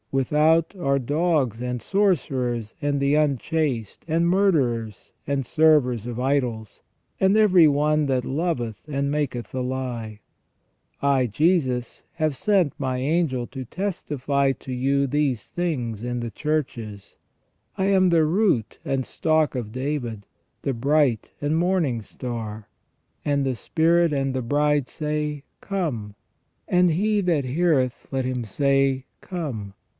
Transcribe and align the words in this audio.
Without 0.11 0.75
are 0.75 0.97
dogs, 0.99 1.61
and 1.61 1.79
sorcerers, 1.79 2.73
and 2.81 2.99
the 2.99 3.13
unchaste, 3.13 4.03
and 4.09 4.27
murderers, 4.27 5.13
and 5.27 5.45
servers 5.45 6.05
of 6.07 6.19
idols, 6.19 6.81
and 7.19 7.37
every 7.37 7.67
one 7.67 8.07
that 8.07 8.25
loveth 8.25 8.89
and 8.89 9.11
maketh 9.11 9.53
a 9.53 9.61
lie. 9.61 10.19
I, 11.03 11.27
Jesus, 11.27 12.03
have 12.13 12.35
sent 12.35 12.73
my 12.77 12.97
angel 12.97 13.47
to 13.47 13.63
testify 13.63 14.51
to 14.53 14.73
you 14.73 15.07
these 15.07 15.49
things 15.49 16.03
in 16.03 16.19
the 16.19 16.31
churches. 16.31 17.15
I 17.77 17.85
am 17.85 18.09
the 18.09 18.25
root 18.25 18.79
and 18.83 19.05
stock 19.05 19.53
of 19.55 19.71
David, 19.71 20.25
the 20.63 20.73
bright 20.73 21.29
and 21.39 21.55
morning 21.55 22.01
star. 22.01 22.67
And 23.23 23.45
the 23.45 23.55
spirit 23.55 24.11
and 24.11 24.33
the 24.33 24.41
bride 24.41 24.89
say: 24.89 25.43
Come. 25.61 26.15
And 26.67 26.89
he 26.89 27.21
that 27.21 27.45
heareth, 27.45 28.07
let 28.11 28.25
him 28.25 28.43
say: 28.43 29.05
Come. 29.21 29.73